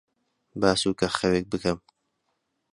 [0.61, 1.79] با سووکەخەوێک بکەم.